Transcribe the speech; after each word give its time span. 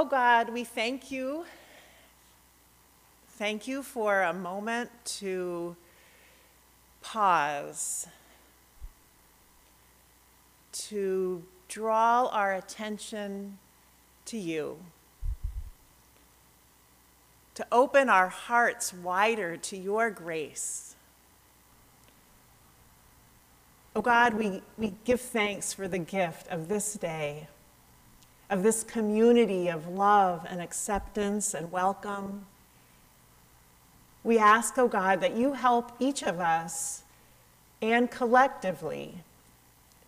Oh 0.00 0.04
God, 0.04 0.50
we 0.50 0.62
thank 0.62 1.10
you. 1.10 1.44
Thank 3.30 3.66
you 3.66 3.82
for 3.82 4.22
a 4.22 4.32
moment 4.32 4.90
to 5.18 5.74
pause, 7.02 8.06
to 10.72 11.42
draw 11.66 12.28
our 12.28 12.54
attention 12.54 13.58
to 14.26 14.38
you, 14.38 14.78
to 17.56 17.66
open 17.72 18.08
our 18.08 18.28
hearts 18.28 18.94
wider 18.94 19.56
to 19.56 19.76
your 19.76 20.10
grace. 20.10 20.94
Oh 23.96 24.02
God, 24.02 24.34
we, 24.34 24.62
we 24.76 24.94
give 25.04 25.20
thanks 25.20 25.72
for 25.72 25.88
the 25.88 25.98
gift 25.98 26.46
of 26.52 26.68
this 26.68 26.92
day 26.92 27.48
of 28.50 28.62
this 28.62 28.82
community 28.82 29.68
of 29.68 29.88
love 29.88 30.46
and 30.48 30.60
acceptance 30.60 31.54
and 31.54 31.70
welcome. 31.70 32.46
We 34.24 34.38
ask, 34.38 34.76
oh 34.78 34.88
God, 34.88 35.20
that 35.20 35.36
you 35.36 35.52
help 35.52 35.92
each 35.98 36.22
of 36.22 36.40
us 36.40 37.02
and 37.80 38.10
collectively 38.10 39.22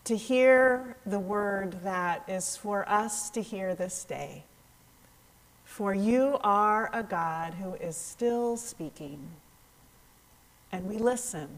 to 0.04 0.16
hear 0.16 0.96
the 1.06 1.18
word 1.18 1.82
that 1.84 2.24
is 2.28 2.56
for 2.56 2.88
us 2.88 3.30
to 3.30 3.42
hear 3.42 3.74
this 3.74 4.04
day. 4.04 4.44
For 5.64 5.94
you 5.94 6.38
are 6.42 6.90
a 6.92 7.02
God 7.02 7.54
who 7.54 7.74
is 7.74 7.96
still 7.96 8.56
speaking, 8.56 9.20
and 10.72 10.86
we 10.86 10.98
listen. 10.98 11.48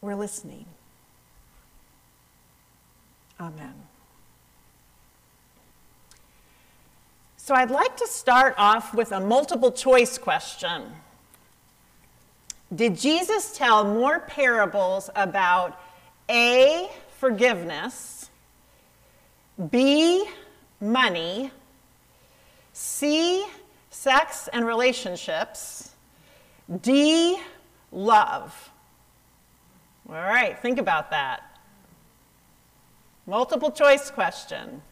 We're 0.00 0.14
listening. 0.14 0.66
Amen. 3.40 3.74
So 7.42 7.54
I'd 7.54 7.70
like 7.70 7.96
to 7.96 8.06
start 8.06 8.54
off 8.58 8.92
with 8.94 9.12
a 9.12 9.18
multiple 9.18 9.72
choice 9.72 10.18
question. 10.18 10.82
Did 12.72 12.98
Jesus 12.98 13.56
tell 13.56 13.82
more 13.82 14.20
parables 14.20 15.08
about 15.16 15.80
A, 16.28 16.90
forgiveness, 17.16 18.28
B, 19.70 20.26
money, 20.82 21.50
C, 22.74 23.46
sex 23.88 24.46
and 24.52 24.66
relationships, 24.66 25.92
D, 26.82 27.40
love? 27.90 28.70
All 30.10 30.14
right, 30.14 30.58
think 30.60 30.78
about 30.78 31.10
that. 31.10 31.58
Multiple 33.26 33.72
choice 33.72 34.10
question. 34.10 34.82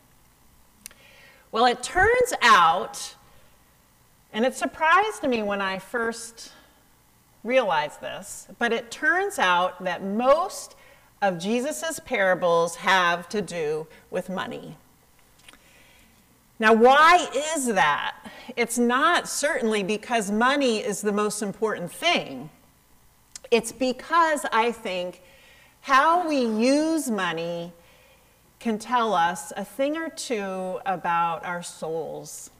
Well, 1.50 1.64
it 1.64 1.82
turns 1.82 2.34
out, 2.42 3.14
and 4.32 4.44
it 4.44 4.54
surprised 4.54 5.22
me 5.22 5.42
when 5.42 5.62
I 5.62 5.78
first 5.78 6.52
realized 7.42 8.00
this, 8.02 8.48
but 8.58 8.72
it 8.72 8.90
turns 8.90 9.38
out 9.38 9.82
that 9.84 10.02
most 10.02 10.76
of 11.22 11.38
Jesus' 11.38 12.00
parables 12.04 12.76
have 12.76 13.28
to 13.30 13.40
do 13.40 13.86
with 14.10 14.28
money. 14.28 14.76
Now, 16.58 16.74
why 16.74 17.28
is 17.54 17.66
that? 17.66 18.16
It's 18.56 18.78
not 18.78 19.28
certainly 19.28 19.82
because 19.82 20.30
money 20.30 20.78
is 20.78 21.00
the 21.00 21.12
most 21.12 21.40
important 21.40 21.90
thing. 21.90 22.50
It's 23.50 23.72
because 23.72 24.44
I 24.52 24.72
think 24.72 25.22
how 25.82 26.28
we 26.28 26.40
use 26.40 27.10
money 27.10 27.72
can 28.58 28.78
tell 28.78 29.14
us 29.14 29.52
a 29.56 29.64
thing 29.64 29.96
or 29.96 30.08
two 30.08 30.80
about 30.84 31.44
our 31.44 31.62
souls. 31.62 32.50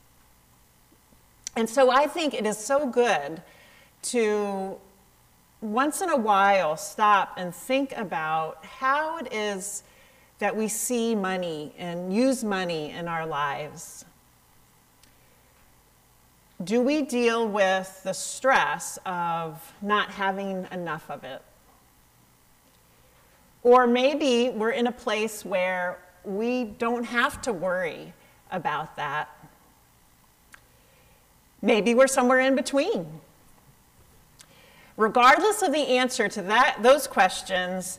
And 1.57 1.69
so 1.69 1.91
I 1.91 2.07
think 2.07 2.35
it 2.35 2.47
is 2.47 2.57
so 2.57 2.87
good 2.87 3.43
to 4.03 4.79
once 5.61 6.01
in 6.01 6.09
a 6.09 6.17
while 6.17 6.77
stop 6.77 7.35
and 7.37 7.53
think 7.53 7.93
about 7.97 8.65
how 8.65 9.19
it 9.19 9.33
is 9.33 9.83
that 10.39 10.55
we 10.55 10.69
see 10.69 11.17
money 11.17 11.75
and 11.77 12.15
use 12.15 12.45
money 12.45 12.93
in 12.93 13.09
our 13.09 13.27
lives. 13.27 14.05
Do 16.63 16.81
we 16.81 17.03
deal 17.03 17.49
with 17.49 18.03
the 18.05 18.13
stress 18.13 18.99
of 19.05 19.73
not 19.83 20.11
having 20.13 20.67
enough 20.71 21.11
of 21.11 21.25
it? 21.25 21.43
Or 23.69 23.87
maybe 23.87 24.49
we're 24.49 24.71
in 24.71 24.87
a 24.87 24.93
place 24.93 25.45
where 25.45 25.99
we 26.25 26.65
don't 26.65 27.05
have 27.05 27.43
to 27.43 27.53
worry 27.53 28.15
about 28.51 28.97
that. 28.97 29.29
Maybe 31.61 31.95
we're 31.95 32.07
somewhere 32.07 32.41
in 32.41 32.57
between. 32.57 33.21
Regardless 34.97 35.61
of 35.61 35.75
the 35.75 35.87
answer 35.99 36.31
to 36.31 36.41
that, 36.45 36.79
those 36.81 37.07
questions, 37.07 37.99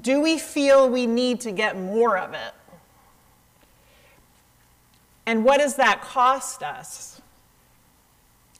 do 0.00 0.22
we 0.22 0.38
feel 0.38 0.88
we 0.88 1.06
need 1.06 1.42
to 1.42 1.52
get 1.52 1.78
more 1.78 2.16
of 2.16 2.32
it? 2.32 2.54
And 5.26 5.44
what 5.44 5.58
does 5.58 5.76
that 5.76 6.00
cost 6.00 6.62
us? 6.62 7.20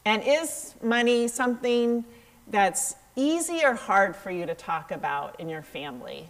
And 0.05 0.23
is 0.23 0.75
money 0.83 1.29
something 1.29 2.05
that's 2.49 2.95
easy 3.17 3.65
or 3.65 3.75
hard 3.75 4.17
for 4.17 4.31
you 4.31 4.47
to 4.47 4.55
talk 4.55 4.91
about 4.91 5.39
in 5.39 5.49
your 5.49 5.63
family? 5.63 6.29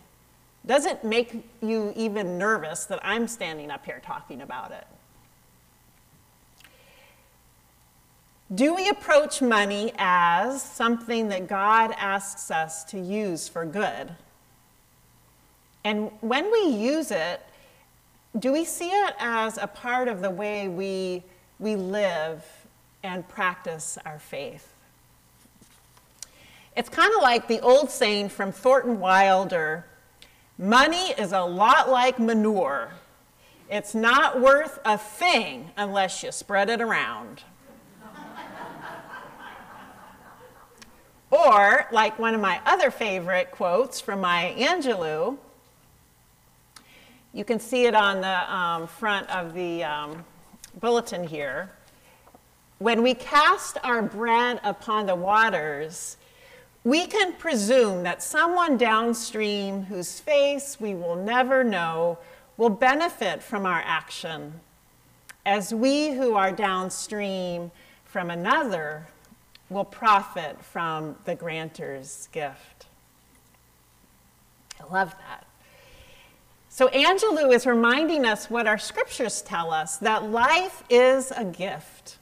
Does 0.67 0.87
it 0.87 1.05
make 1.05 1.47
you 1.61 1.93
even 1.97 2.39
nervous 2.39 2.87
that 2.87 3.01
I'm 3.03 3.29
standing 3.29 3.71
up 3.71 3.85
here 3.85 4.01
talking 4.05 4.41
about 4.41 4.71
it? 4.71 4.87
Do 8.55 8.75
we 8.75 8.89
approach 8.89 9.43
money 9.43 9.93
as 9.99 10.63
something 10.63 11.29
that 11.29 11.49
God 11.49 11.95
asks 11.97 12.51
us 12.51 12.85
to 12.85 13.01
use 13.01 13.49
for 13.49 13.65
good? 13.65 14.13
And 15.83 16.11
when 16.21 16.51
we 16.53 16.69
use 16.69 17.11
it, 17.11 17.41
do 18.39 18.53
we 18.53 18.65
see 18.65 18.91
it 18.91 19.15
as 19.19 19.59
a 19.59 19.67
part 19.67 20.09
of 20.09 20.21
the 20.21 20.31
way 20.31 20.69
we, 20.69 21.23
we 21.59 21.77
live 21.77 22.45
and 23.03 23.27
practice 23.29 23.99
our 24.05 24.19
faith? 24.19 24.74
It's 26.77 26.89
kind 26.89 27.13
of 27.15 27.23
like 27.23 27.47
the 27.47 27.61
old 27.61 27.89
saying 27.89 28.31
from 28.31 28.51
Thornton 28.51 28.99
Wilder 28.99 29.87
money 30.59 31.13
is 31.13 31.31
a 31.31 31.43
lot 31.43 31.89
like 31.89 32.19
manure. 32.19 32.91
It's 33.71 33.95
not 33.95 34.41
worth 34.41 34.81
a 34.85 34.99
thing 34.99 35.71
unless 35.77 36.23
you 36.25 36.33
spread 36.33 36.69
it 36.69 36.81
around. 36.81 37.43
or, 41.31 41.87
like 41.93 42.19
one 42.19 42.35
of 42.35 42.41
my 42.41 42.61
other 42.67 42.91
favorite 42.91 43.53
quotes 43.53 44.01
from 44.01 44.21
Maya 44.21 44.55
Angelou, 44.57 45.39
you 47.33 47.45
can 47.45 47.59
see 47.59 47.87
it 47.87 47.95
on 47.95 48.21
the 48.21 48.55
um, 48.55 48.87
front 48.87 49.29
of 49.31 49.55
the 49.55 49.85
um, 49.85 50.25
bulletin 50.81 51.25
here. 51.25 51.71
When 52.79 53.03
we 53.03 53.15
cast 53.15 53.79
our 53.83 54.03
bread 54.03 54.61
upon 54.63 55.07
the 55.07 55.15
waters, 55.15 56.17
we 56.85 57.07
can 57.07 57.33
presume 57.33 58.03
that 58.03 58.23
someone 58.23 58.77
downstream 58.77 59.85
whose 59.85 60.21
face 60.21 60.79
we 60.79 60.95
will 60.95 61.17
never 61.17 61.65
know 61.65 62.19
will 62.59 62.71
benefit 62.71 63.43
from 63.43 63.65
our 63.65 63.83
action, 63.85 64.61
as 65.47 65.73
we 65.75 66.13
who 66.13 66.35
are 66.35 66.53
downstream 66.53 67.71
from 68.05 68.31
another 68.31 69.07
will 69.71 69.85
profit 69.85 70.63
from 70.63 71.17
the 71.25 71.35
grantor's 71.35 72.29
gift. 72.33 72.87
I 74.79 74.93
love 74.93 75.11
that. 75.13 75.47
So, 76.69 76.89
Angelou 76.89 77.55
is 77.55 77.67
reminding 77.67 78.27
us 78.27 78.51
what 78.51 78.67
our 78.67 78.79
scriptures 78.79 79.43
tell 79.43 79.73
us 79.73 79.97
that 79.99 80.25
life 80.25 80.83
is 80.91 81.31
a 81.31 81.45
gift. 81.45 82.19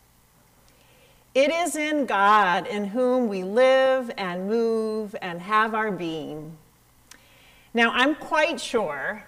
It 1.35 1.51
is 1.51 1.77
in 1.77 2.05
God 2.05 2.67
in 2.67 2.85
whom 2.85 3.27
we 3.27 3.43
live 3.43 4.11
and 4.19 4.49
move 4.49 5.17
and 5.23 5.41
have 5.41 5.75
our 5.75 5.91
being. 5.91 6.59
Now, 7.73 7.91
I'm 7.95 8.15
quite 8.15 8.61
sure, 8.61 9.25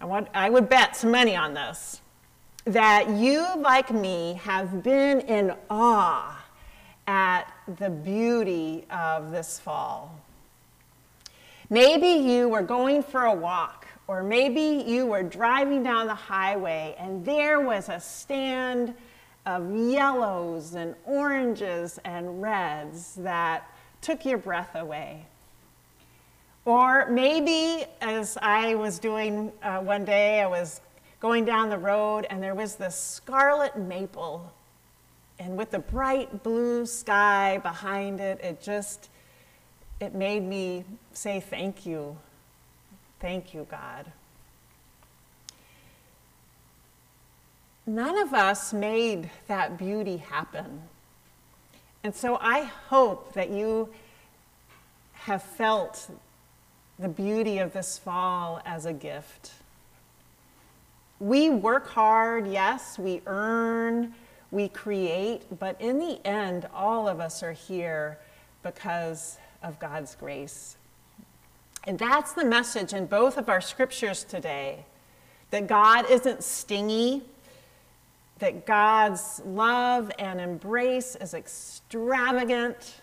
I, 0.00 0.26
I 0.34 0.50
would 0.50 0.68
bet 0.68 0.96
some 0.96 1.10
money 1.10 1.34
on 1.34 1.54
this, 1.54 2.02
that 2.66 3.08
you, 3.08 3.46
like 3.56 3.90
me, 3.90 4.38
have 4.42 4.82
been 4.82 5.20
in 5.20 5.54
awe 5.70 6.44
at 7.06 7.50
the 7.78 7.88
beauty 7.88 8.84
of 8.90 9.30
this 9.30 9.58
fall. 9.58 10.20
Maybe 11.70 12.08
you 12.08 12.50
were 12.50 12.62
going 12.62 13.02
for 13.02 13.24
a 13.24 13.34
walk, 13.34 13.86
or 14.08 14.22
maybe 14.22 14.84
you 14.86 15.06
were 15.06 15.22
driving 15.22 15.82
down 15.82 16.06
the 16.06 16.14
highway 16.14 16.94
and 16.98 17.24
there 17.24 17.60
was 17.60 17.88
a 17.88 17.98
stand 17.98 18.94
of 19.46 19.72
yellows 19.74 20.74
and 20.74 20.94
oranges 21.04 21.98
and 22.04 22.42
reds 22.42 23.14
that 23.14 23.70
took 24.02 24.24
your 24.24 24.38
breath 24.38 24.74
away. 24.74 25.24
Or 26.64 27.08
maybe, 27.08 27.84
as 28.00 28.36
I 28.42 28.74
was 28.74 28.98
doing 28.98 29.52
uh, 29.62 29.78
one 29.78 30.04
day, 30.04 30.40
I 30.40 30.48
was 30.48 30.80
going 31.20 31.44
down 31.44 31.70
the 31.70 31.78
road, 31.78 32.26
and 32.28 32.42
there 32.42 32.56
was 32.56 32.74
this 32.74 32.96
scarlet 32.96 33.78
maple. 33.78 34.52
And 35.38 35.56
with 35.56 35.70
the 35.70 35.78
bright 35.78 36.42
blue 36.42 36.84
sky 36.84 37.58
behind 37.58 38.20
it, 38.20 38.40
it 38.42 38.60
just, 38.60 39.10
it 40.00 40.14
made 40.14 40.42
me 40.42 40.84
say 41.12 41.38
thank 41.38 41.86
you. 41.86 42.16
Thank 43.20 43.54
you, 43.54 43.66
God. 43.70 44.10
None 47.86 48.18
of 48.18 48.34
us 48.34 48.72
made 48.72 49.30
that 49.46 49.78
beauty 49.78 50.16
happen. 50.16 50.82
And 52.02 52.14
so 52.14 52.38
I 52.40 52.64
hope 52.88 53.32
that 53.34 53.50
you 53.50 53.88
have 55.12 55.42
felt 55.42 56.10
the 56.98 57.08
beauty 57.08 57.58
of 57.58 57.72
this 57.72 57.98
fall 57.98 58.60
as 58.64 58.86
a 58.86 58.92
gift. 58.92 59.52
We 61.20 61.48
work 61.50 61.88
hard, 61.88 62.46
yes, 62.46 62.98
we 62.98 63.22
earn, 63.26 64.14
we 64.50 64.68
create, 64.68 65.58
but 65.58 65.80
in 65.80 65.98
the 65.98 66.24
end, 66.26 66.66
all 66.74 67.08
of 67.08 67.20
us 67.20 67.42
are 67.42 67.52
here 67.52 68.18
because 68.62 69.38
of 69.62 69.78
God's 69.78 70.14
grace. 70.14 70.76
And 71.84 71.98
that's 71.98 72.32
the 72.32 72.44
message 72.44 72.92
in 72.92 73.06
both 73.06 73.36
of 73.36 73.48
our 73.48 73.60
scriptures 73.60 74.24
today 74.24 74.84
that 75.50 75.66
God 75.66 76.10
isn't 76.10 76.42
stingy, 76.42 77.22
that 78.38 78.66
God's 78.66 79.40
love 79.46 80.10
and 80.18 80.40
embrace 80.40 81.16
is 81.16 81.34
extravagant, 81.34 83.00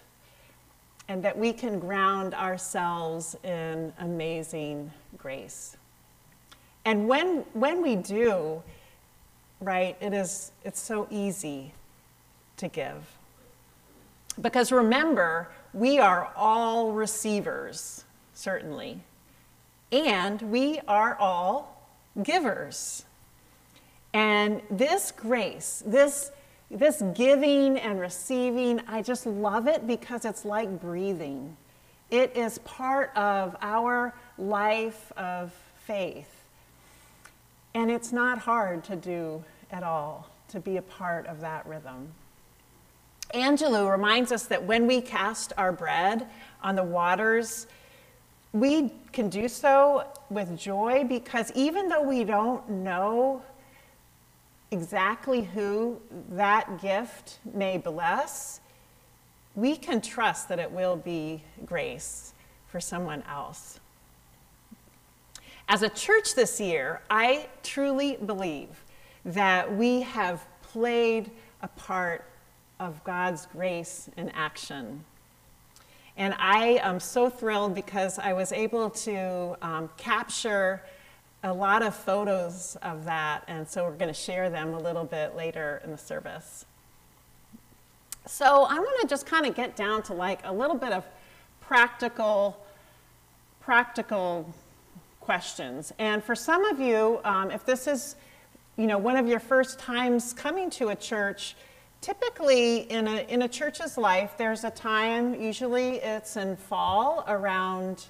and 1.08 1.24
that 1.24 1.38
we 1.38 1.52
can 1.52 1.80
ground 1.80 2.34
ourselves 2.34 3.36
in 3.44 3.92
amazing 4.00 4.92
grace. 5.18 5.76
And 6.86 7.08
when, 7.08 7.46
when 7.54 7.82
we 7.82 7.96
do, 7.96 8.62
right, 9.60 9.98
it 10.00 10.14
is, 10.14 10.52
it's 10.64 10.80
so 10.80 11.08
easy 11.10 11.74
to 12.58 12.68
give. 12.68 13.18
Because 14.40 14.72
remember, 14.72 15.50
we 15.74 16.00
are 16.00 16.32
all 16.36 16.92
receivers, 16.92 18.06
certainly, 18.34 19.00
and 19.92 20.42
we 20.42 20.80
are 20.88 21.16
all 21.16 21.88
givers. 22.22 23.06
And 24.14 24.62
this 24.70 25.12
grace, 25.12 25.84
this, 25.86 26.32
this 26.70 27.04
giving 27.14 27.78
and 27.78 28.00
receiving, 28.00 28.80
I 28.88 29.02
just 29.02 29.26
love 29.26 29.68
it 29.68 29.88
because 29.88 30.26
it's 30.26 30.46
like 30.46 30.80
breathing. 30.80 31.58
It 32.12 32.38
is 32.38 32.60
part 32.60 33.12
of 33.16 33.56
our 33.62 34.14
life 34.38 35.12
of 35.18 35.52
faith. 35.86 36.30
And 37.74 37.90
it's 37.90 38.12
not 38.12 38.38
hard 38.38 38.84
to 38.86 38.96
do 38.96 39.44
at 39.72 39.82
all, 39.82 40.30
to 40.50 40.60
be 40.60 40.78
a 40.78 40.82
part 40.84 41.26
of 41.26 41.42
that 41.42 41.66
rhythm. 41.66 42.10
Angelou 43.34 43.92
reminds 43.92 44.32
us 44.32 44.46
that 44.46 44.64
when 44.64 44.86
we 44.86 45.02
cast 45.02 45.54
our 45.58 45.72
bread 45.72 46.28
on 46.62 46.76
the 46.76 46.84
waters, 46.84 47.66
we 48.52 48.92
can 49.12 49.30
do 49.30 49.48
so 49.48 50.08
with 50.30 50.56
joy 50.56 51.04
because 51.04 51.52
even 51.56 51.90
though 51.90 52.04
we 52.04 52.24
don't 52.24 52.70
know 52.70 53.42
exactly 54.74 55.44
who 55.44 56.02
that 56.32 56.82
gift 56.82 57.38
may 57.54 57.78
bless, 57.78 58.60
we 59.56 59.76
can 59.76 60.02
trust 60.02 60.50
that 60.50 60.58
it 60.58 60.72
will 60.72 60.96
be 60.96 61.44
grace 61.64 62.34
for 62.68 62.82
someone 62.82 63.24
else. 63.30 63.80
As 65.70 65.84
a 65.84 65.90
church 65.90 66.34
this 66.34 66.60
year, 66.60 67.02
I 67.10 67.48
truly 67.62 68.18
believe 68.26 68.84
that 69.26 69.72
we 69.74 70.02
have 70.02 70.44
played 70.64 71.30
a 71.62 71.68
part 71.68 72.26
of 72.80 73.02
God's 73.04 73.46
grace 73.46 74.10
in 74.18 74.30
action. 74.30 75.06
And 76.18 76.34
I 76.40 76.80
am 76.82 77.00
so 77.00 77.30
thrilled 77.30 77.76
because 77.76 78.18
I 78.18 78.34
was 78.34 78.52
able 78.52 78.90
to 78.90 79.56
um, 79.62 79.90
capture 79.98 80.82
a 81.44 81.54
lot 81.54 81.84
of 81.84 81.94
photos 81.94 82.78
of 82.82 83.06
that, 83.06 83.44
and 83.48 83.68
so 83.68 83.84
we're 83.84 83.92
going 83.92 84.14
to 84.14 84.20
share 84.20 84.50
them 84.50 84.74
a 84.74 84.80
little 84.80 85.04
bit 85.04 85.36
later 85.36 85.82
in 85.84 85.92
the 85.92 85.98
service. 85.98 86.66
So 88.26 88.46
I 88.46 88.76
want 88.76 89.02
to 89.02 89.08
just 89.08 89.26
kind 89.26 89.46
of 89.46 89.54
get 89.54 89.76
down 89.76 90.04
to 90.04 90.14
like 90.14 90.40
a 90.46 90.54
little 90.54 90.78
bit 90.78 90.94
of 90.94 91.04
practical, 91.60 92.58
practical 93.60 94.54
questions. 95.20 95.92
And 96.00 96.24
for 96.24 96.34
some 96.34 96.64
of 96.66 96.80
you, 96.80 97.20
um, 97.26 97.52
if 97.52 97.66
this 97.66 97.88
is, 97.88 98.16
you 98.78 98.88
know, 98.88 98.98
one 98.98 99.18
of 99.18 99.28
your 99.28 99.42
first 99.42 99.80
times 99.80 100.32
coming 100.32 100.70
to 100.72 100.90
a 100.90 100.96
church, 100.96 101.56
typically 102.00 102.90
in 102.92 103.08
a, 103.08 103.22
in 103.28 103.42
a 103.42 103.48
church's 103.48 103.98
life, 103.98 104.36
there's 104.38 104.64
a 104.64 104.72
time, 104.72 105.40
usually 105.40 105.96
it's 105.98 106.38
in 106.38 106.56
fall 106.56 107.26
around 107.28 108.06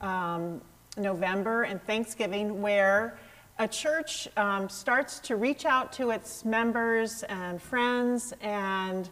um, 0.00 0.60
November 0.96 1.62
and 1.62 1.82
Thanksgiving 1.82 2.60
where 2.60 3.18
a 3.58 3.68
church 3.68 4.28
um, 4.36 4.68
starts 4.68 5.18
to 5.20 5.36
reach 5.36 5.64
out 5.64 5.92
to 5.94 6.10
its 6.10 6.44
members 6.44 7.22
and 7.24 7.60
friends 7.60 8.34
and 8.40 9.08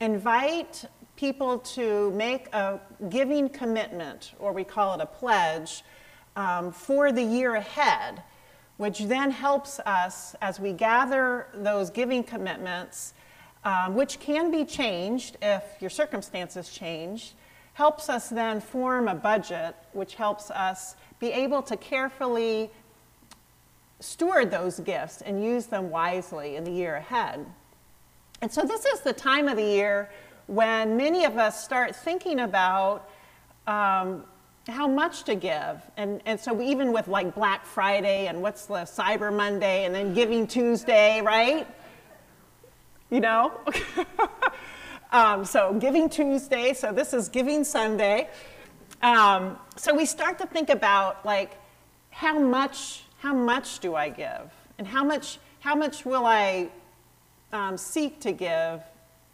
invite 0.00 0.84
people 1.16 1.58
to 1.58 2.10
make 2.12 2.52
a 2.54 2.80
giving 3.08 3.48
commitment, 3.48 4.34
or 4.38 4.52
we 4.52 4.64
call 4.64 4.94
it 4.94 5.00
a 5.00 5.06
pledge, 5.06 5.82
um, 6.36 6.70
for 6.70 7.10
the 7.10 7.22
year 7.22 7.56
ahead, 7.56 8.22
which 8.76 9.00
then 9.00 9.30
helps 9.30 9.80
us 9.80 10.36
as 10.40 10.60
we 10.60 10.72
gather 10.72 11.48
those 11.54 11.90
giving 11.90 12.22
commitments, 12.22 13.14
um, 13.64 13.94
which 13.94 14.20
can 14.20 14.50
be 14.50 14.64
changed 14.64 15.36
if 15.42 15.62
your 15.80 15.90
circumstances 15.90 16.70
change, 16.70 17.34
helps 17.78 18.08
us 18.08 18.28
then 18.28 18.60
form 18.60 19.06
a 19.06 19.14
budget, 19.14 19.72
which 19.92 20.16
helps 20.16 20.50
us 20.50 20.96
be 21.20 21.28
able 21.28 21.62
to 21.62 21.76
carefully 21.76 22.68
steward 24.00 24.50
those 24.50 24.80
gifts 24.80 25.20
and 25.22 25.44
use 25.44 25.66
them 25.66 25.88
wisely 25.88 26.56
in 26.56 26.64
the 26.64 26.72
year 26.72 26.96
ahead. 26.96 27.46
And 28.42 28.50
so, 28.50 28.62
this 28.62 28.84
is 28.84 29.02
the 29.02 29.12
time 29.12 29.46
of 29.46 29.56
the 29.56 29.62
year 29.62 30.10
when 30.48 30.96
many 30.96 31.24
of 31.24 31.38
us 31.38 31.62
start 31.64 31.94
thinking 31.94 32.40
about 32.40 33.08
um, 33.68 34.24
how 34.66 34.88
much 34.88 35.22
to 35.22 35.36
give. 35.36 35.80
And, 35.96 36.20
and 36.26 36.40
so, 36.40 36.60
even 36.60 36.92
with 36.92 37.06
like 37.06 37.32
Black 37.32 37.64
Friday 37.64 38.26
and 38.26 38.42
what's 38.42 38.66
the 38.66 38.82
Cyber 38.98 39.32
Monday 39.32 39.84
and 39.84 39.94
then 39.94 40.14
Giving 40.14 40.48
Tuesday, 40.48 41.20
right? 41.20 41.64
You 43.08 43.20
know? 43.20 43.52
Um, 45.10 45.46
so 45.46 45.72
Giving 45.72 46.10
Tuesday, 46.10 46.74
so 46.74 46.92
this 46.92 47.14
is 47.14 47.30
Giving 47.30 47.64
Sunday. 47.64 48.28
Um, 49.00 49.58
so 49.76 49.94
we 49.94 50.04
start 50.04 50.38
to 50.38 50.46
think 50.46 50.68
about 50.68 51.24
like 51.24 51.52
how 52.10 52.38
much 52.38 53.04
how 53.18 53.34
much 53.34 53.80
do 53.80 53.94
I 53.94 54.10
give, 54.10 54.52
and 54.76 54.86
how 54.86 55.02
much 55.02 55.38
how 55.60 55.74
much 55.74 56.04
will 56.04 56.26
I 56.26 56.68
um, 57.52 57.78
seek 57.78 58.20
to 58.20 58.32
give 58.32 58.82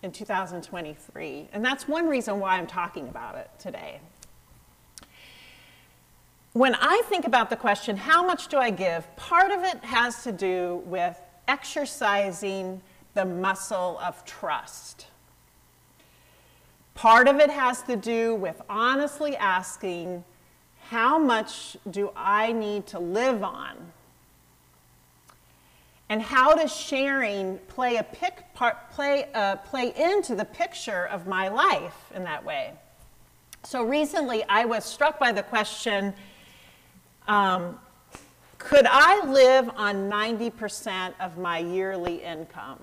in 0.04 0.12
2023, 0.12 1.48
and 1.52 1.64
that's 1.64 1.88
one 1.88 2.06
reason 2.06 2.38
why 2.38 2.56
I'm 2.56 2.68
talking 2.68 3.08
about 3.08 3.34
it 3.34 3.50
today. 3.58 3.98
When 6.52 6.76
I 6.76 7.02
think 7.06 7.26
about 7.26 7.50
the 7.50 7.56
question, 7.56 7.96
how 7.96 8.24
much 8.24 8.46
do 8.46 8.58
I 8.58 8.70
give? 8.70 9.04
Part 9.16 9.50
of 9.50 9.64
it 9.64 9.84
has 9.84 10.22
to 10.22 10.30
do 10.30 10.82
with 10.86 11.20
exercising 11.48 12.80
the 13.14 13.24
muscle 13.24 13.98
of 14.00 14.24
trust. 14.24 15.06
Part 16.94 17.28
of 17.28 17.40
it 17.40 17.50
has 17.50 17.82
to 17.82 17.96
do 17.96 18.34
with 18.34 18.60
honestly 18.68 19.36
asking, 19.36 20.24
how 20.88 21.18
much 21.18 21.76
do 21.90 22.10
I 22.14 22.52
need 22.52 22.86
to 22.88 22.98
live 22.98 23.42
on? 23.42 23.76
And 26.08 26.22
how 26.22 26.54
does 26.54 26.74
sharing 26.74 27.58
play, 27.68 27.96
a 27.96 28.04
part, 28.54 28.90
play, 28.90 29.28
uh, 29.34 29.56
play 29.56 29.92
into 29.96 30.34
the 30.34 30.44
picture 30.44 31.06
of 31.06 31.26
my 31.26 31.48
life 31.48 32.12
in 32.14 32.24
that 32.24 32.44
way? 32.44 32.72
So 33.64 33.82
recently 33.82 34.44
I 34.48 34.66
was 34.66 34.84
struck 34.84 35.18
by 35.18 35.32
the 35.32 35.42
question 35.42 36.12
um, 37.26 37.80
could 38.58 38.86
I 38.86 39.24
live 39.26 39.70
on 39.76 40.10
90% 40.10 41.14
of 41.20 41.38
my 41.38 41.58
yearly 41.58 42.22
income? 42.22 42.78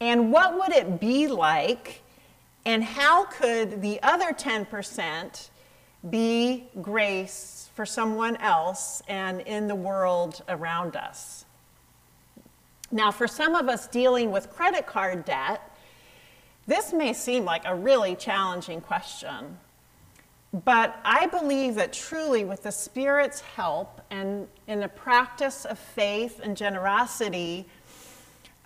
And 0.00 0.32
what 0.32 0.58
would 0.58 0.72
it 0.72 1.00
be 1.00 1.26
like? 1.26 2.02
And 2.64 2.84
how 2.84 3.24
could 3.24 3.82
the 3.82 4.00
other 4.02 4.32
10% 4.32 5.48
be 6.08 6.68
grace 6.80 7.70
for 7.74 7.84
someone 7.86 8.36
else 8.36 9.02
and 9.08 9.40
in 9.40 9.68
the 9.68 9.74
world 9.74 10.42
around 10.48 10.94
us? 10.96 11.44
Now, 12.90 13.10
for 13.10 13.26
some 13.26 13.54
of 13.54 13.68
us 13.68 13.86
dealing 13.88 14.30
with 14.30 14.50
credit 14.50 14.86
card 14.86 15.24
debt, 15.24 15.60
this 16.66 16.92
may 16.92 17.12
seem 17.12 17.44
like 17.44 17.62
a 17.64 17.74
really 17.74 18.14
challenging 18.14 18.80
question. 18.80 19.58
but 20.64 20.98
I 21.04 21.26
believe 21.26 21.74
that 21.74 21.92
truly, 21.92 22.44
with 22.44 22.62
the 22.62 22.72
Spirit's 22.72 23.40
help 23.40 24.00
and 24.10 24.48
in 24.66 24.80
the 24.80 24.88
practice 24.88 25.66
of 25.66 25.78
faith 25.78 26.40
and 26.42 26.56
generosity, 26.56 27.66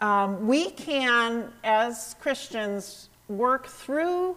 um, 0.02 0.46
we 0.46 0.70
can, 0.70 1.50
as 1.64 2.14
Christians, 2.20 3.08
work 3.28 3.66
through 3.66 4.36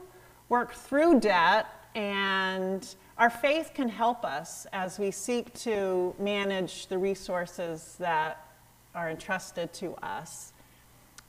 work 0.50 0.74
through 0.74 1.20
debt, 1.20 1.68
and 1.96 2.96
our 3.18 3.30
faith 3.30 3.72
can 3.74 3.90
help 3.90 4.24
us 4.24 4.68
as 4.74 5.00
we 5.00 5.12
seek 5.12 5.54
to 5.54 6.14
manage 6.20 6.88
the 6.88 6.98
resources 6.98 7.96
that 8.00 8.46
are 8.94 9.10
entrusted 9.10 9.74
to 9.74 9.96
us. 9.96 10.54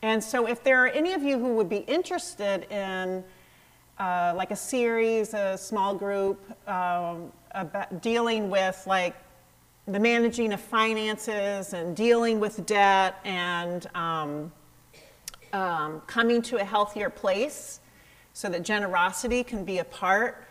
And 0.03 0.23
so, 0.23 0.47
if 0.47 0.63
there 0.63 0.85
are 0.85 0.89
any 0.89 1.13
of 1.15 1.23
you 1.23 1.39
who 1.39 1.55
would 1.55 1.69
be 1.69 1.79
interested 1.79 2.71
in 2.71 3.25
uh, 3.99 4.35
like 4.37 4.51
a 4.51 4.57
series, 4.57 5.33
a 5.33 5.57
small 5.57 5.95
group, 5.95 6.39
um, 6.69 7.33
dealing 8.03 8.51
with 8.51 8.83
like 8.87 9.17
the 9.89 10.01
managing 10.01 10.53
of 10.53 10.61
finances 10.61 11.73
and 11.73 11.95
dealing 11.95 12.41
with 12.41 12.67
debt 12.67 13.21
and 13.25 13.87
um, 13.95 14.53
um, 15.53 16.01
coming 16.09 16.43
to 16.43 16.57
a 16.57 16.65
healthier 16.65 17.09
place 17.09 17.81
so 18.33 18.49
that 18.49 18.63
generosity 18.63 19.45
can 19.45 19.65
be 19.65 19.79
a 19.79 19.85
part, 19.85 20.45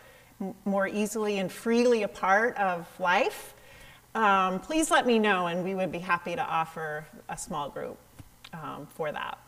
more 0.64 0.88
easily 0.88 1.38
and 1.38 1.52
freely 1.52 2.02
a 2.02 2.08
part 2.08 2.56
of 2.56 2.88
life, 2.98 3.54
um, 4.14 4.58
please 4.58 4.90
let 4.90 5.06
me 5.06 5.18
know 5.18 5.48
and 5.48 5.62
we 5.62 5.74
would 5.74 5.92
be 5.92 5.98
happy 5.98 6.34
to 6.34 6.42
offer 6.42 7.06
a 7.28 7.36
small 7.36 7.68
group 7.68 7.98
um, 8.54 8.86
for 8.94 9.12
that. 9.12 9.38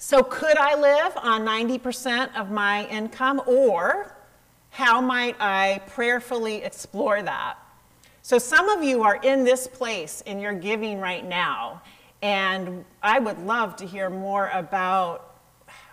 So, 0.00 0.22
could 0.22 0.56
I 0.56 0.74
live 0.74 1.16
on 1.16 1.44
90% 1.44 2.36
of 2.36 2.50
my 2.52 2.86
income, 2.86 3.42
or 3.46 4.14
how 4.70 5.00
might 5.00 5.34
I 5.40 5.80
prayerfully 5.88 6.62
explore 6.62 7.20
that? 7.20 7.58
So, 8.28 8.38
some 8.38 8.68
of 8.68 8.84
you 8.84 9.04
are 9.04 9.16
in 9.16 9.44
this 9.44 9.66
place 9.66 10.20
in 10.26 10.38
your 10.38 10.52
giving 10.52 11.00
right 11.00 11.26
now, 11.26 11.80
and 12.20 12.84
I 13.02 13.18
would 13.18 13.38
love 13.38 13.74
to 13.76 13.86
hear 13.86 14.10
more 14.10 14.50
about 14.52 15.34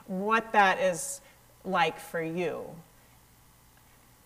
what 0.07 0.51
that 0.51 0.81
is 0.81 1.21
like 1.63 1.97
for 1.97 2.21
you. 2.21 2.65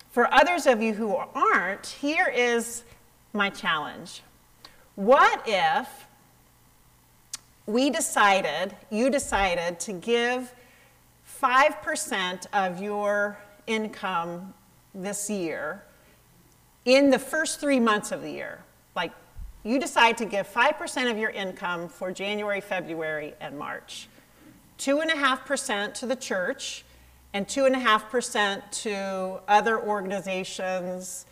For 0.09 0.33
others 0.33 0.65
of 0.65 0.81
you 0.81 0.95
who 0.95 1.15
aren't, 1.35 1.85
here 1.85 2.25
is 2.25 2.83
my 3.31 3.51
challenge. 3.51 4.23
What 4.95 5.43
if 5.45 6.07
we 7.67 7.91
decided, 7.91 8.75
you 8.89 9.11
decided 9.11 9.79
to 9.81 9.93
give 9.93 10.51
5% 11.39 12.47
of 12.53 12.81
your 12.81 13.37
income 13.67 14.55
this 14.95 15.29
year 15.29 15.83
in 16.89 17.11
the 17.11 17.19
first 17.19 17.59
three 17.59 17.79
months 17.79 18.11
of 18.11 18.23
the 18.23 18.31
year. 18.31 18.63
Like, 18.95 19.11
you 19.63 19.79
decide 19.79 20.17
to 20.17 20.25
give 20.25 20.51
5% 20.51 21.11
of 21.11 21.19
your 21.19 21.29
income 21.29 21.87
for 21.87 22.11
January, 22.11 22.61
February, 22.61 23.35
and 23.39 23.59
March. 23.59 24.07
2.5% 24.79 25.93
to 25.93 26.07
the 26.07 26.15
church, 26.15 26.83
and 27.33 27.47
2.5% 27.47 28.71
to 28.83 29.39
other 29.47 29.79
organizations, 29.79 31.27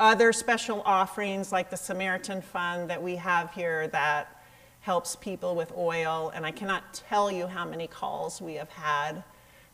other 0.00 0.32
special 0.32 0.82
offerings 0.84 1.52
like 1.52 1.70
the 1.70 1.76
Samaritan 1.76 2.42
Fund 2.42 2.90
that 2.90 3.00
we 3.00 3.14
have 3.14 3.54
here 3.54 3.86
that 3.88 4.42
helps 4.80 5.14
people 5.14 5.54
with 5.54 5.72
oil. 5.76 6.32
And 6.34 6.44
I 6.44 6.50
cannot 6.50 6.94
tell 7.08 7.30
you 7.30 7.46
how 7.46 7.64
many 7.64 7.86
calls 7.86 8.42
we 8.42 8.54
have 8.54 8.70
had 8.70 9.22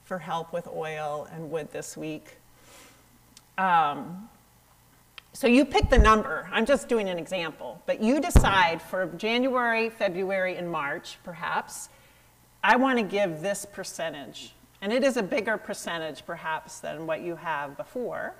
for 0.05 0.19
help 0.19 0.53
with 0.53 0.69
oil 0.69 1.27
and 1.33 1.51
wood 1.51 1.73
this 1.73 1.97
week. 1.97 2.37
Um, 3.57 4.29
so 5.33 5.47
you 5.47 5.65
pick 5.65 5.91
the 5.91 5.99
number. 5.99 6.49
I'm 6.53 6.67
just 6.67 6.89
doing 6.89 7.09
an 7.09 7.19
example. 7.19 7.81
But 7.87 8.03
you 8.03 8.21
decide 8.21 8.83
for 8.83 9.07
January, 9.17 9.89
February, 9.89 10.57
and 10.57 10.71
March, 10.71 11.19
perhaps, 11.23 11.89
I 12.63 12.77
want 12.77 12.99
to 12.99 13.05
give 13.05 13.41
this 13.41 13.65
percentage. 13.65 14.55
And 14.83 14.93
it 14.93 15.05
is 15.05 15.17
a 15.17 15.23
bigger 15.23 15.57
percentage, 15.57 16.25
perhaps, 16.27 16.81
than 16.81 17.07
what 17.07 17.21
you 17.23 17.37
have 17.37 17.77
before. 17.77 18.35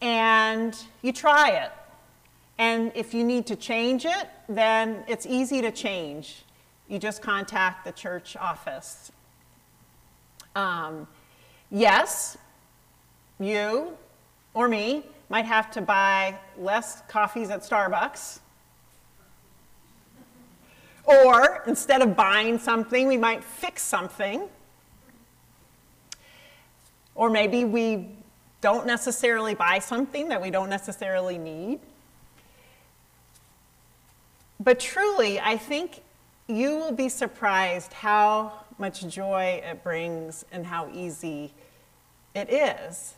And 0.00 0.76
you 1.02 1.12
try 1.12 1.50
it. 1.50 1.72
And 2.58 2.92
if 2.94 3.14
you 3.14 3.24
need 3.24 3.46
to 3.46 3.56
change 3.56 4.04
it, 4.04 4.28
then 4.48 5.04
it's 5.08 5.24
easy 5.24 5.62
to 5.62 5.70
change. 5.70 6.42
You 6.88 6.98
just 6.98 7.22
contact 7.22 7.84
the 7.84 7.92
church 7.92 8.36
office. 8.36 9.10
Um, 10.54 11.06
yes, 11.70 12.36
you 13.38 13.96
or 14.52 14.68
me 14.68 15.04
might 15.30 15.46
have 15.46 15.70
to 15.70 15.80
buy 15.80 16.38
less 16.58 17.02
coffees 17.08 17.48
at 17.48 17.60
Starbucks 17.60 18.40
or 21.10 21.62
instead 21.66 22.02
of 22.02 22.14
buying 22.14 22.58
something, 22.58 23.08
we 23.08 23.16
might 23.16 23.42
fix 23.42 23.82
something. 23.82 24.48
Or 27.14 27.30
maybe 27.30 27.64
we 27.64 28.08
don't 28.60 28.86
necessarily 28.86 29.54
buy 29.54 29.78
something 29.78 30.28
that 30.28 30.40
we 30.40 30.50
don't 30.50 30.70
necessarily 30.70 31.38
need. 31.38 31.80
But 34.60 34.78
truly, 34.78 35.40
I 35.40 35.56
think 35.56 36.02
you 36.46 36.76
will 36.76 36.92
be 36.92 37.08
surprised 37.08 37.92
how 37.92 38.52
much 38.78 39.06
joy 39.08 39.62
it 39.64 39.82
brings 39.82 40.44
and 40.52 40.66
how 40.66 40.90
easy 40.92 41.52
it 42.34 42.52
is 42.52 43.14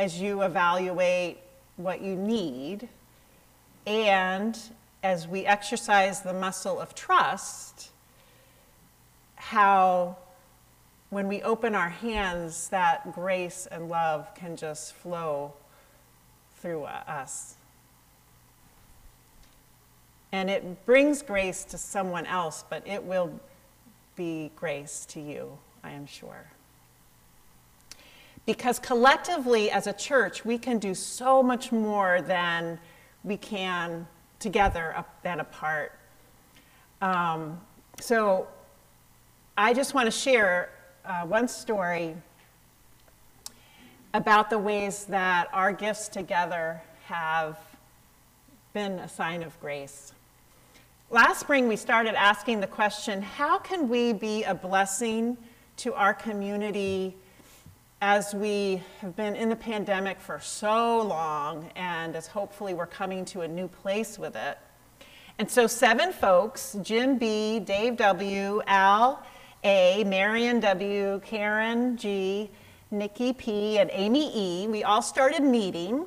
as 0.00 0.18
you 0.18 0.40
evaluate 0.40 1.36
what 1.76 2.00
you 2.00 2.16
need 2.16 2.88
and 3.86 4.58
as 5.02 5.28
we 5.28 5.44
exercise 5.44 6.22
the 6.22 6.32
muscle 6.32 6.80
of 6.80 6.94
trust, 6.94 7.90
how 9.34 10.16
when 11.10 11.28
we 11.28 11.42
open 11.42 11.74
our 11.74 11.90
hands, 11.90 12.68
that 12.68 13.12
grace 13.12 13.68
and 13.70 13.90
love 13.90 14.34
can 14.34 14.56
just 14.56 14.94
flow 14.94 15.52
through 16.62 16.84
us. 16.84 17.56
And 20.32 20.48
it 20.48 20.86
brings 20.86 21.20
grace 21.20 21.62
to 21.64 21.76
someone 21.76 22.24
else, 22.24 22.64
but 22.70 22.86
it 22.86 23.04
will 23.04 23.38
be 24.16 24.50
grace 24.56 25.04
to 25.10 25.20
you, 25.20 25.58
I 25.84 25.90
am 25.90 26.06
sure. 26.06 26.46
Because 28.46 28.78
collectively, 28.78 29.70
as 29.70 29.86
a 29.86 29.92
church, 29.92 30.44
we 30.44 30.58
can 30.58 30.78
do 30.78 30.94
so 30.94 31.42
much 31.42 31.72
more 31.72 32.20
than 32.22 32.78
we 33.22 33.36
can 33.36 34.06
together 34.38 35.04
than 35.22 35.40
apart. 35.40 35.92
Um, 37.02 37.60
so 38.00 38.48
I 39.56 39.74
just 39.74 39.94
want 39.94 40.06
to 40.06 40.10
share 40.10 40.70
uh, 41.04 41.26
one 41.26 41.48
story 41.48 42.16
about 44.14 44.50
the 44.50 44.58
ways 44.58 45.04
that 45.04 45.48
our 45.52 45.72
gifts 45.72 46.08
together 46.08 46.82
have 47.04 47.58
been 48.72 48.92
a 49.00 49.08
sign 49.08 49.42
of 49.42 49.58
grace. 49.60 50.12
Last 51.10 51.40
spring, 51.40 51.68
we 51.68 51.76
started 51.76 52.14
asking 52.14 52.60
the 52.60 52.66
question 52.66 53.20
how 53.20 53.58
can 53.58 53.88
we 53.88 54.12
be 54.12 54.44
a 54.44 54.54
blessing 54.54 55.36
to 55.78 55.92
our 55.94 56.14
community 56.14 57.16
as 58.02 58.34
we 58.34 58.82
have 59.00 59.14
been 59.14 59.36
in 59.36 59.50
the 59.50 59.56
pandemic 59.56 60.18
for 60.18 60.40
so 60.40 61.02
long, 61.02 61.70
and 61.76 62.16
as 62.16 62.26
hopefully 62.26 62.72
we're 62.72 62.86
coming 62.86 63.26
to 63.26 63.42
a 63.42 63.48
new 63.48 63.68
place 63.68 64.18
with 64.18 64.34
it. 64.36 64.56
And 65.38 65.50
so, 65.50 65.66
seven 65.66 66.10
folks 66.12 66.76
Jim 66.82 67.18
B., 67.18 67.60
Dave 67.60 67.96
W., 67.98 68.62
Al 68.66 69.22
A., 69.64 70.02
Marion 70.04 70.60
W., 70.60 71.20
Karen 71.24 71.98
G., 71.98 72.50
Nikki 72.90 73.34
P., 73.34 73.78
and 73.78 73.90
Amy 73.92 74.32
E., 74.34 74.66
we 74.66 74.82
all 74.82 75.02
started 75.02 75.42
meeting, 75.42 76.06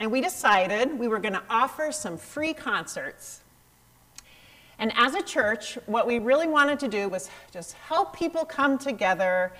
and 0.00 0.10
we 0.10 0.22
decided 0.22 0.98
we 0.98 1.06
were 1.06 1.18
going 1.18 1.34
to 1.34 1.42
offer 1.50 1.92
some 1.92 2.16
free 2.16 2.54
concerts. 2.54 3.42
And 4.78 4.90
as 4.96 5.14
a 5.14 5.22
church, 5.22 5.78
what 5.84 6.06
we 6.06 6.18
really 6.18 6.48
wanted 6.48 6.78
to 6.80 6.88
do 6.88 7.08
was 7.10 7.28
just 7.50 7.74
help 7.74 8.16
people 8.16 8.44
come 8.44 8.78
together 8.78 9.52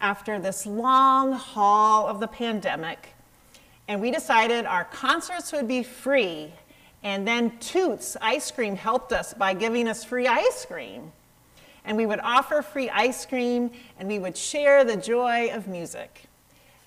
after 0.00 0.38
this 0.38 0.66
long 0.66 1.32
haul 1.32 2.06
of 2.06 2.20
the 2.20 2.26
pandemic, 2.26 3.14
and 3.88 4.00
we 4.00 4.10
decided 4.10 4.66
our 4.66 4.84
concerts 4.84 5.52
would 5.52 5.68
be 5.68 5.82
free. 5.82 6.52
And 7.02 7.26
then 7.26 7.56
Toots 7.58 8.16
Ice 8.20 8.50
Cream 8.50 8.74
helped 8.74 9.12
us 9.12 9.32
by 9.32 9.54
giving 9.54 9.86
us 9.86 10.02
free 10.02 10.26
ice 10.26 10.66
cream. 10.66 11.12
And 11.84 11.96
we 11.96 12.04
would 12.04 12.18
offer 12.20 12.62
free 12.62 12.90
ice 12.90 13.24
cream 13.24 13.70
and 13.98 14.08
we 14.08 14.18
would 14.18 14.36
share 14.36 14.82
the 14.84 14.96
joy 14.96 15.50
of 15.52 15.68
music, 15.68 16.24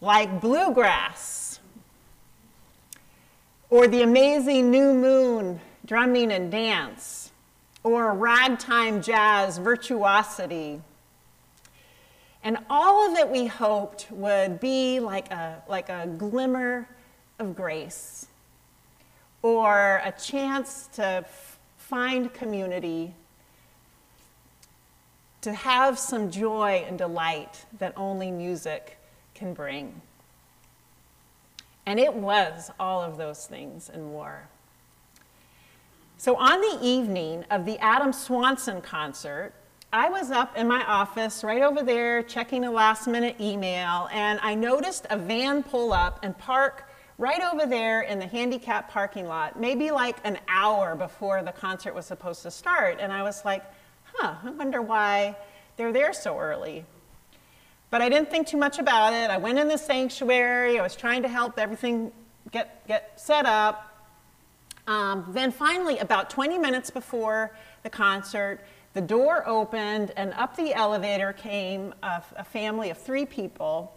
like 0.02 0.42
bluegrass 0.42 1.62
or 3.70 3.88
the 3.88 4.02
amazing 4.02 4.72
new 4.72 4.94
moon 4.94 5.62
drumming 5.86 6.32
and 6.32 6.52
dance 6.52 7.32
or 7.84 8.14
ragtime 8.14 9.02
jazz 9.02 9.58
virtuosity 9.58 10.82
And 12.44 12.58
all 12.70 13.12
of 13.12 13.18
it 13.18 13.30
we 13.30 13.48
hoped 13.48 14.08
would 14.12 14.60
be 14.60 15.00
like 15.00 15.32
a, 15.32 15.62
like 15.68 15.90
a 15.90 16.08
glimmer 16.18 16.88
of 17.38 17.56
grace 17.56 18.28
or 19.42 20.02
a 20.04 20.12
chance 20.12 20.88
to 20.94 21.26
find 21.78 22.34
community, 22.34 23.14
to 25.42 25.54
have 25.54 25.98
some 25.98 26.30
joy 26.30 26.84
and 26.88 26.98
delight 26.98 27.66
that 27.78 27.94
only 27.96 28.32
music 28.32 28.98
can 29.34 29.54
bring. 29.54 30.02
And 31.86 32.00
it 32.00 32.14
was 32.14 32.70
all 32.80 33.02
of 33.02 33.18
those 33.18 33.48
things 33.48 33.90
and 33.90 34.06
more. 34.06 34.48
So, 36.18 36.36
on 36.36 36.60
the 36.60 36.80
evening 36.86 37.46
of 37.50 37.66
the 37.66 37.80
Adam 37.80 38.12
Swanson 38.12 38.82
concert, 38.82 39.54
I 39.92 40.08
was 40.08 40.30
up 40.30 40.56
in 40.56 40.68
my 40.68 40.86
office 40.86 41.44
right 41.44 41.64
over 41.64 41.82
there 41.82 42.22
checking 42.22 42.64
a 42.64 42.70
last 42.70 43.08
minute 43.08 43.38
email, 43.42 44.08
and 44.12 44.40
I 44.44 44.54
noticed 44.54 45.08
a 45.10 45.18
van 45.18 45.64
pull 45.64 45.94
up 45.94 46.20
and 46.22 46.38
park 46.38 46.88
right 47.18 47.42
over 47.42 47.66
there 47.66 48.02
in 48.02 48.20
the 48.20 48.28
handicap 48.28 48.92
parking 48.92 49.26
lot, 49.26 49.60
maybe 49.60 49.90
like 49.90 50.18
an 50.24 50.38
hour 50.48 50.96
before 50.96 51.42
the 51.42 51.52
concert 51.52 51.96
was 51.96 52.06
supposed 52.06 52.44
to 52.44 52.52
start. 52.52 53.00
And 53.00 53.12
I 53.12 53.24
was 53.24 53.44
like, 53.44 53.64
huh, 54.14 54.36
I 54.44 54.52
wonder 54.52 54.80
why 54.80 55.36
they're 55.76 55.92
there 55.92 56.14
so 56.14 56.38
early. 56.38 56.86
But 57.90 58.04
I 58.04 58.10
didn't 58.10 58.30
think 58.30 58.46
too 58.46 58.58
much 58.58 58.78
about 58.78 59.14
it. 59.14 59.32
I 59.32 59.38
went 59.38 59.58
in 59.58 59.68
the 59.68 59.78
sanctuary, 59.78 60.78
I 60.78 60.84
was 60.84 60.96
trying 60.96 61.24
to 61.24 61.30
help 61.30 61.58
everything 61.58 62.12
get, 62.52 62.88
get 62.88 63.20
set 63.20 63.48
up. 63.48 63.88
Um, 64.86 65.26
then 65.30 65.52
finally, 65.52 65.98
about 65.98 66.30
20 66.30 66.60
minutes 66.60 66.92
before 66.92 67.52
the 67.82 67.90
concert, 67.90 68.60
the 68.94 69.02
door 69.02 69.48
opened 69.48 70.12
and 70.18 70.34
up 70.34 70.56
the 70.56 70.74
elevator 70.74 71.34
came 71.34 71.94
a, 72.02 72.24
a 72.38 72.44
family 72.44 72.90
of 72.90 72.98
three 72.98 73.26
people. 73.26 73.94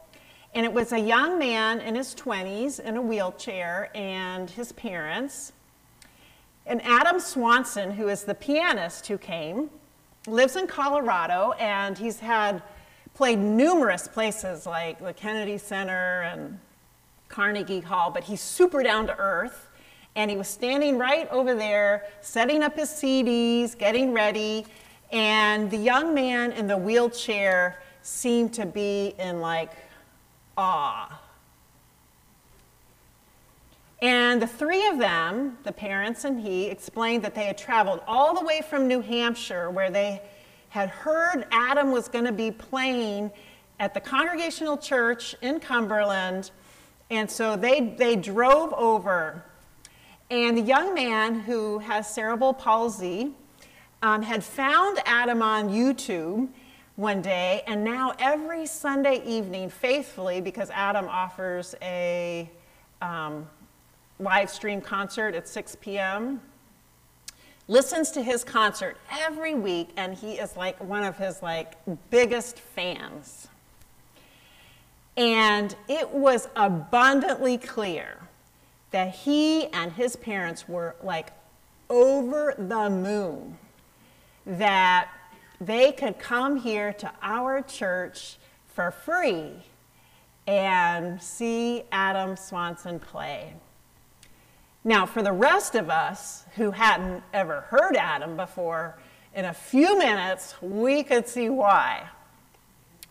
And 0.55 0.67
it 0.67 0.73
was 0.73 0.93
a 0.93 0.99
young 0.99 1.39
man 1.39 1.81
in 1.81 1.95
his 1.95 2.15
20s 2.15 2.79
in 2.79 2.97
a 2.97 3.03
wheelchair 3.03 3.91
and 3.95 4.51
his 4.51 4.73
parents. 4.73 5.53
And 6.67 6.83
Adam 6.83 7.19
Swanson, 7.21 7.93
who 7.93 8.09
is 8.09 8.25
the 8.25 8.35
pianist 8.35 9.07
who 9.07 9.17
came, 9.17 9.71
lives 10.27 10.57
in 10.57 10.67
Colorado 10.67 11.53
and 11.59 11.97
he's 11.97 12.21
had 12.21 12.63
played 13.15 13.39
numerous 13.39 14.07
places 14.07 14.67
like 14.67 15.03
the 15.03 15.13
Kennedy 15.13 15.59
Center 15.59 16.23
and 16.23 16.59
Carnegie 17.29 17.81
Hall, 17.81 18.11
but 18.11 18.25
he's 18.25 18.41
super 18.41 18.83
down 18.83 19.07
to 19.07 19.19
earth 19.19 19.69
and 20.15 20.31
he 20.31 20.37
was 20.37 20.49
standing 20.49 20.99
right 20.99 21.29
over 21.31 21.55
there, 21.55 22.07
setting 22.21 22.63
up 22.63 22.77
his 22.77 22.91
CDs, 22.91 23.77
getting 23.77 24.13
ready, 24.13 24.67
and 25.13 25.71
the 25.71 25.77
young 25.77 26.15
man 26.15 26.53
in 26.53 26.67
the 26.67 26.77
wheelchair 26.77 27.81
seemed 28.03 28.53
to 28.55 28.67
be 28.67 29.15
in 29.19 29.41
like 29.41 29.71
awe. 30.57 31.21
And 34.01 34.43
the 34.43 34.49
three 34.49 34.89
of 34.89 34.99
them, 34.99 35.59
the 35.63 35.71
parents 35.71 36.25
and 36.25 36.41
he, 36.41 36.65
explained 36.67 37.23
that 37.23 37.37
they 37.37 37.45
had 37.45 37.57
traveled 37.57 38.01
all 38.07 38.35
the 38.35 38.45
way 38.45 38.63
from 38.69 38.89
New 38.89 39.01
Hampshire, 39.01 39.71
where 39.71 39.91
they 39.91 40.21
had 40.71 40.89
heard 40.89 41.47
Adam 41.53 41.93
was 41.93 42.09
going 42.09 42.25
to 42.25 42.33
be 42.33 42.51
playing 42.51 43.31
at 43.79 43.95
the 43.95 44.01
Congregational 44.01 44.77
Church 44.77 45.37
in 45.43 45.61
Cumberland. 45.61 46.51
And 47.11 47.31
so 47.31 47.55
they, 47.55 47.95
they 47.97 48.17
drove 48.17 48.73
over 48.73 49.45
and 50.33 50.57
the 50.57 50.63
young 50.63 50.95
man 50.95 51.41
who 51.41 51.79
has 51.81 52.09
cerebral 52.09 52.55
palsy 52.55 53.33
um, 54.03 54.23
had 54.23 54.43
found 54.43 54.99
Adam 55.07 55.43
on 55.43 55.69
YouTube 55.69 56.49
one 56.97 57.23
day, 57.23 57.63
and 57.67 57.85
now 57.85 58.13
every 58.19 58.67
Sunday 58.67 59.23
evening, 59.25 59.71
faithfully, 59.71 60.41
because 60.41 60.71
Adam 60.71 61.07
offers 61.09 61.75
a 61.81 62.51
um, 63.01 63.49
live 64.19 64.51
stream 64.51 64.81
concert 64.81 65.35
at 65.35 65.49
6 65.49 65.77
p.m., 65.81 66.41
listens 67.69 68.11
to 68.11 68.23
his 68.23 68.45
concert 68.45 68.97
every 69.11 69.55
week, 69.55 69.91
and 69.97 70.15
he 70.15 70.33
is 70.33 70.57
like 70.57 70.83
one 70.83 71.05
of 71.05 71.17
his 71.17 71.43
like 71.43 71.75
biggest 72.11 72.59
fans. 72.59 73.49
And 75.17 75.75
it 75.89 76.11
was 76.11 76.49
abundantly 76.57 77.57
clear 77.57 78.19
that 78.91 79.15
he 79.15 79.67
and 79.69 79.93
his 79.93 80.17
parents 80.17 80.69
were 80.69 80.97
like 81.03 81.31
over 81.89 82.55
the 82.59 82.91
moon 82.91 83.57
that 84.47 85.09
they 85.61 85.93
could 85.93 86.19
come 86.19 86.57
here 86.57 86.93
to 86.95 87.11
our 87.23 87.63
church 87.63 88.37
for 88.75 88.91
free 88.91 89.53
and 90.47 91.23
see 91.23 91.85
Adam 91.93 92.37
Swanson 92.37 92.99
play. 92.99 93.55
Now, 94.85 95.07
for 95.07 95.23
the 95.23 95.33
rest 95.33 95.77
of 95.77 95.91
us 95.91 96.45
who 96.57 96.73
hadn't 96.73 97.23
ever 97.33 97.61
heard 97.63 97.95
Adam 97.97 98.37
before, 98.37 98.99
in 99.35 99.45
a 99.45 99.55
few 99.55 99.97
minutes 99.97 100.55
we 100.61 101.05
could 101.05 101.29
see 101.29 101.49
why. 101.49 102.09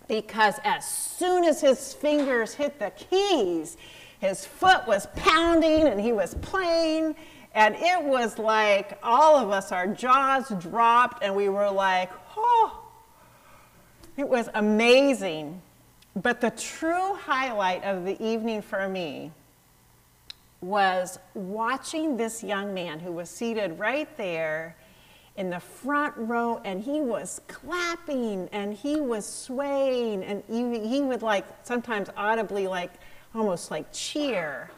Because 0.07 0.55
as 0.65 0.85
soon 0.85 1.45
as 1.45 1.61
his 1.61 1.93
fingers 1.93 2.53
hit 2.53 2.77
the 2.79 2.91
keys, 2.91 3.77
his 4.19 4.45
foot 4.45 4.85
was 4.85 5.07
pounding 5.15 5.87
and 5.87 5.99
he 5.99 6.11
was 6.11 6.35
playing. 6.35 7.15
And 7.53 7.75
it 7.75 8.03
was 8.03 8.37
like 8.37 8.97
all 9.03 9.35
of 9.37 9.49
us, 9.49 9.71
our 9.71 9.87
jaws 9.87 10.49
dropped, 10.59 11.23
and 11.23 11.35
we 11.35 11.49
were 11.49 11.69
like, 11.69 12.11
oh, 12.37 12.81
it 14.17 14.27
was 14.27 14.49
amazing. 14.53 15.61
But 16.15 16.41
the 16.41 16.51
true 16.51 17.15
highlight 17.15 17.83
of 17.83 18.05
the 18.05 18.21
evening 18.23 18.61
for 18.61 18.87
me 18.87 19.31
was 20.61 21.19
watching 21.33 22.17
this 22.17 22.43
young 22.43 22.73
man 22.73 22.99
who 22.99 23.11
was 23.11 23.29
seated 23.29 23.79
right 23.79 24.15
there 24.17 24.75
in 25.37 25.49
the 25.49 25.59
front 25.59 26.13
row 26.17 26.61
and 26.63 26.81
he 26.81 27.01
was 27.01 27.41
clapping 27.47 28.47
and 28.51 28.73
he 28.73 28.99
was 28.99 29.25
swaying 29.25 30.23
and 30.23 30.43
he, 30.47 30.87
he 30.87 31.01
would 31.01 31.21
like 31.21 31.45
sometimes 31.63 32.09
audibly 32.15 32.67
like 32.67 32.91
almost 33.33 33.71
like 33.71 33.91
cheer. 33.91 34.69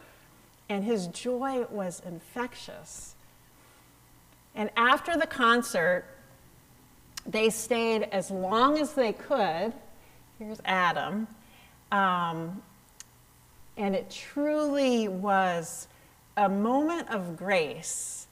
And 0.68 0.84
his 0.84 1.06
joy 1.08 1.66
was 1.70 2.00
infectious. 2.06 3.14
And 4.54 4.70
after 4.76 5.16
the 5.16 5.26
concert, 5.26 6.04
they 7.26 7.50
stayed 7.50 8.02
as 8.04 8.30
long 8.30 8.78
as 8.78 8.94
they 8.94 9.12
could. 9.12 9.72
Here's 10.38 10.60
Adam. 10.64 11.26
Um, 11.90 12.62
and 13.76 13.94
it 13.94 14.10
truly 14.10 15.08
was 15.08 15.88
a 16.36 16.48
moment 16.48 17.10
of 17.10 17.36
grace 17.36 18.26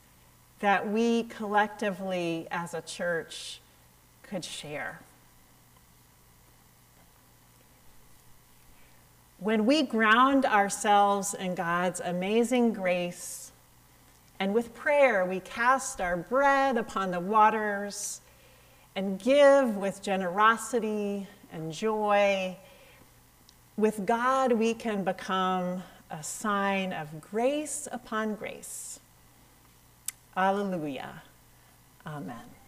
that 0.61 0.89
we 0.89 1.25
collectively 1.25 2.47
as 2.51 2.75
a 2.75 2.81
church 2.81 3.61
could 4.23 4.45
share. 4.45 5.01
When 9.43 9.67
we 9.67 9.83
ground 9.83 10.45
ourselves 10.45 11.35
in 11.35 11.57
God's 11.57 11.99
amazing 11.99 12.75
grace, 12.75 13.51
and 14.39 14.55
with 14.55 14.73
prayer 14.73 15.25
we 15.25 15.41
cast 15.41 16.01
our 16.01 16.17
bread 16.17 16.77
upon 16.77 17.11
the 17.11 17.19
waters 17.19 18.21
and 18.95 19.19
give 19.19 19.77
with 19.77 20.01
generosity 20.01 21.27
and 21.51 21.73
joy, 21.73 22.57
with 23.77 24.07
God 24.07 24.53
we 24.53 24.75
can 24.75 25.03
become 25.03 25.83
a 26.09 26.23
sign 26.23 26.93
of 26.93 27.21
grace 27.21 27.89
upon 27.91 28.37
grace. 28.37 29.01
Alleluia. 30.37 31.21
Amen. 32.07 32.62